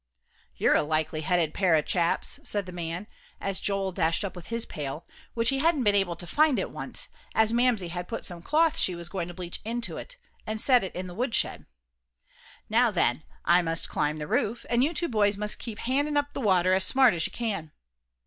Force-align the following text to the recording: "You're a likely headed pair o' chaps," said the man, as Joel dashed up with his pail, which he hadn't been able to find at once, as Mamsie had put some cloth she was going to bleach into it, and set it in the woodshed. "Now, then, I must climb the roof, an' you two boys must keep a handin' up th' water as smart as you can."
"You're 0.57 0.73
a 0.73 0.81
likely 0.81 1.21
headed 1.21 1.53
pair 1.53 1.75
o' 1.75 1.81
chaps," 1.83 2.39
said 2.43 2.65
the 2.65 2.71
man, 2.71 3.05
as 3.39 3.59
Joel 3.59 3.91
dashed 3.91 4.25
up 4.25 4.35
with 4.35 4.47
his 4.47 4.65
pail, 4.65 5.05
which 5.35 5.49
he 5.49 5.59
hadn't 5.59 5.83
been 5.83 5.93
able 5.93 6.15
to 6.15 6.25
find 6.25 6.59
at 6.59 6.71
once, 6.71 7.07
as 7.35 7.53
Mamsie 7.53 7.89
had 7.89 8.07
put 8.07 8.25
some 8.25 8.41
cloth 8.41 8.79
she 8.79 8.95
was 8.95 9.09
going 9.09 9.27
to 9.27 9.35
bleach 9.35 9.61
into 9.63 9.97
it, 9.97 10.17
and 10.47 10.59
set 10.59 10.83
it 10.83 10.95
in 10.95 11.05
the 11.05 11.13
woodshed. 11.13 11.67
"Now, 12.67 12.89
then, 12.89 13.21
I 13.45 13.61
must 13.61 13.89
climb 13.89 14.17
the 14.17 14.25
roof, 14.25 14.65
an' 14.71 14.81
you 14.81 14.95
two 14.95 15.07
boys 15.07 15.37
must 15.37 15.59
keep 15.59 15.77
a 15.77 15.81
handin' 15.81 16.17
up 16.17 16.33
th' 16.33 16.37
water 16.41 16.73
as 16.73 16.83
smart 16.83 17.13
as 17.13 17.27
you 17.27 17.31
can." 17.31 17.71